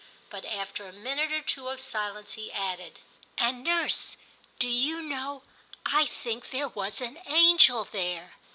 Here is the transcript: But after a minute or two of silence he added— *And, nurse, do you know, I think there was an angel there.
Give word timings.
But 0.31 0.45
after 0.45 0.87
a 0.87 0.91
minute 0.91 1.31
or 1.31 1.43
two 1.43 1.69
of 1.69 1.79
silence 1.79 2.33
he 2.33 2.51
added— 2.51 3.01
*And, 3.37 3.63
nurse, 3.63 4.17
do 4.57 4.67
you 4.67 4.99
know, 4.99 5.43
I 5.85 6.07
think 6.07 6.49
there 6.49 6.69
was 6.69 7.01
an 7.01 7.19
angel 7.27 7.83
there. 7.91 8.33